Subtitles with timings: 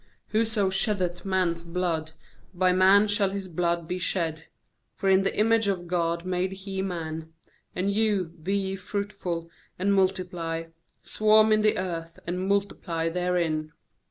[0.33, 2.13] 6Whoso sheddeth man's blood,
[2.55, 4.47] by man shall his blood be shed;
[4.95, 7.31] for in the image of God made He man.
[7.75, 10.63] 7And you, be ye fruitful, and multiply;
[11.03, 13.73] swarm in the earth, and multiply therein.'